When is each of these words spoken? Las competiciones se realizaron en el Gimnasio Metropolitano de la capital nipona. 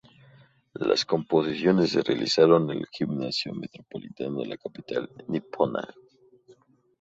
Las 0.87 1.05
competiciones 1.05 1.91
se 1.91 2.01
realizaron 2.01 2.71
en 2.71 2.79
el 2.79 2.87
Gimnasio 2.87 3.53
Metropolitano 3.53 4.39
de 4.39 4.47
la 4.47 4.57
capital 4.57 5.07
nipona. 5.27 5.87